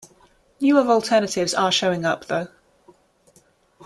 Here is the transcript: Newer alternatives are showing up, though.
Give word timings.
Newer 0.59 0.87
alternatives 0.89 1.53
are 1.53 1.71
showing 1.71 2.05
up, 2.05 2.25
though. 2.25 2.47